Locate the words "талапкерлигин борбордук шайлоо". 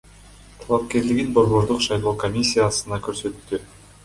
0.61-2.15